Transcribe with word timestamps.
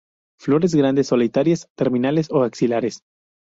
Flores 0.39 0.73
grandes, 0.73 1.05
solitarias, 1.09 1.69
terminales 1.75 2.31
o 2.31 2.41
axiales. 2.41 3.03